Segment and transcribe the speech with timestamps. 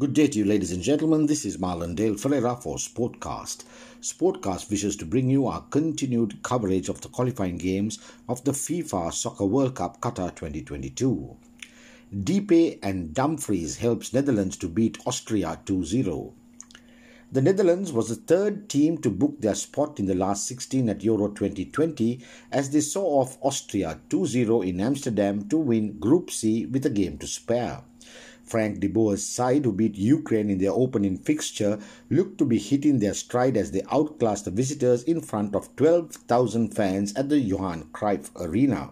[0.00, 1.26] Good day to you, ladies and gentlemen.
[1.26, 3.64] This is Marlon Dale Ferreira for Sportcast.
[4.00, 9.12] Sportcast wishes to bring you our continued coverage of the qualifying games of the FIFA
[9.12, 11.36] Soccer World Cup Qatar 2022.
[12.14, 16.32] Depay and Dumfries helps Netherlands to beat Austria 2-0.
[17.30, 21.04] The Netherlands was the third team to book their spot in the last 16 at
[21.04, 26.86] Euro 2020 as they saw off Austria 2-0 in Amsterdam to win Group C with
[26.86, 27.82] a game to spare.
[28.50, 31.78] Frank de Boer's side, who beat Ukraine in their opening fixture,
[32.10, 36.74] looked to be hitting their stride as they outclassed the visitors in front of 12,000
[36.74, 38.90] fans at the Johan Cruyff Arena.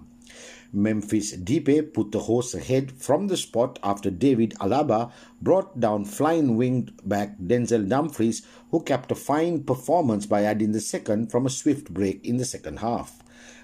[0.72, 5.10] Memphis Depay put the hosts ahead from the spot after David Alaba
[5.42, 10.80] brought down flying winged back Denzel Dumfries, who capped a fine performance by adding the
[10.80, 13.18] second from a swift break in the second half.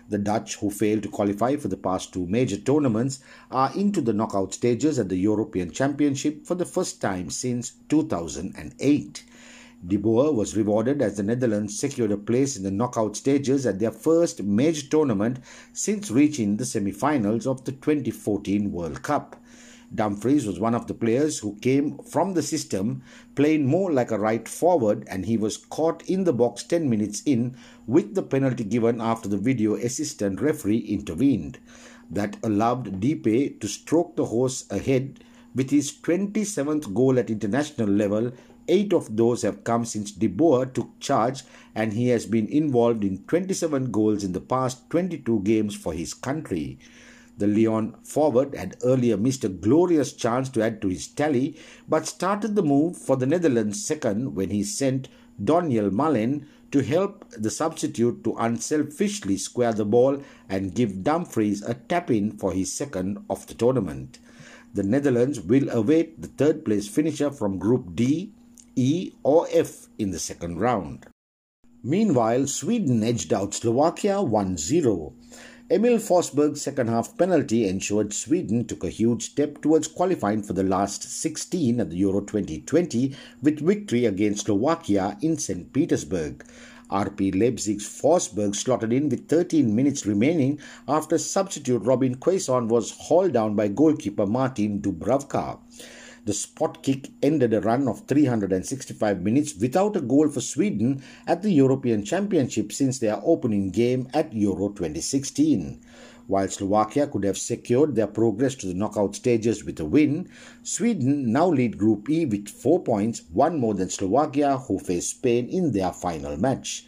[0.09, 3.21] The Dutch, who failed to qualify for the past two major tournaments,
[3.51, 9.25] are into the knockout stages at the European Championship for the first time since 2008.
[9.87, 13.79] De Boer was rewarded as the Netherlands secured a place in the knockout stages at
[13.79, 15.39] their first major tournament
[15.73, 19.37] since reaching the semi-finals of the 2014 World Cup.
[19.93, 23.03] Dumfries was one of the players who came from the system,
[23.35, 27.23] playing more like a right forward, and he was caught in the box 10 minutes
[27.27, 31.59] in with the penalty given after the video assistant referee intervened.
[32.11, 38.33] That allowed Depay to stroke the horse ahead with his 27th goal at international level.
[38.67, 41.43] Eight of those have come since De Boer took charge,
[41.75, 46.15] and he has been involved in 27 goals in the past 22 games for his
[46.15, 46.79] country.
[47.37, 51.57] The Lyon forward had earlier missed a glorious chance to add to his tally,
[51.89, 55.09] but started the move for the Netherlands second when he sent
[55.43, 61.75] Donyell Malen to help the substitute to unselfishly square the ball and give Dumfries a
[61.75, 64.19] tap in for his second of the tournament.
[64.73, 68.33] The Netherlands will await the third place finisher from Group D,
[68.77, 71.07] E, or F in the second round.
[71.83, 75.13] Meanwhile, Sweden edged out Slovakia 1 0.
[75.71, 80.63] Emil Forsberg's second half penalty ensured Sweden took a huge step towards qualifying for the
[80.63, 85.73] last 16 at the Euro 2020 with victory against Slovakia in St.
[85.73, 86.45] Petersburg.
[86.91, 93.33] RB Leipzig's Forsberg slotted in with 13 minutes remaining after substitute Robin Quaison was hauled
[93.33, 95.59] down by goalkeeper Martin Dubravka.
[96.27, 101.43] The spot kick ended a run of 365 minutes without a goal for Sweden at
[101.43, 105.83] the European Championship since their opening game at Euro 2016.
[106.27, 110.31] While Slovakia could have secured their progress to the knockout stages with a win,
[110.63, 115.47] Sweden now lead Group E with 4 points, one more than Slovakia, who face Spain
[115.51, 116.87] in their final match.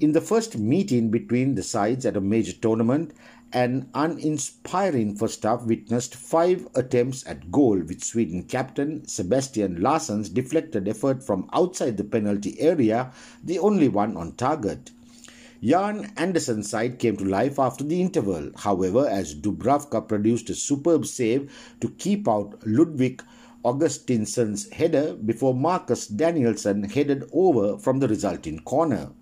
[0.00, 3.12] In the first meeting between the sides at a major tournament,
[3.54, 10.88] an uninspiring first half witnessed five attempts at goal, with Sweden captain Sebastian Larsson's deflected
[10.88, 13.12] effort from outside the penalty area
[13.44, 14.90] the only one on target.
[15.62, 21.06] Jan Andersson's side came to life after the interval, however, as Dubravka produced a superb
[21.06, 21.50] save
[21.80, 23.22] to keep out Ludwig
[23.64, 29.12] Augustinsson's header before Marcus Danielsson headed over from the resulting corner.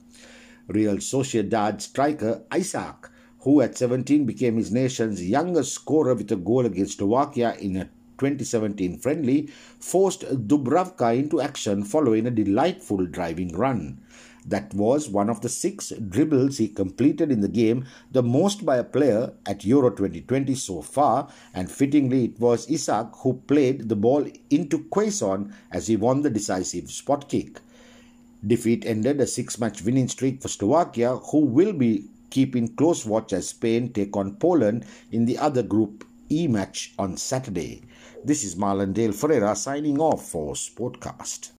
[0.68, 3.10] Real Sociedad striker Isak,
[3.42, 7.88] who at 17 became his nation's youngest scorer with a goal against Slovakia in a
[8.18, 9.48] 2017 friendly,
[9.80, 14.00] forced Dubravka into action following a delightful driving run.
[14.46, 18.76] That was one of the six dribbles he completed in the game, the most by
[18.76, 23.96] a player at Euro 2020 so far, and fittingly it was Isak who played the
[23.96, 27.60] ball into Quaison as he won the decisive spot kick.
[28.44, 33.34] Defeat ended a six match winning streak for Slovakia, who will be keeping close watch
[33.34, 37.82] as Spain take on Poland in the other Group E match on Saturday.
[38.24, 41.50] This is Marlon Dale Ferreira signing off for Sportcast.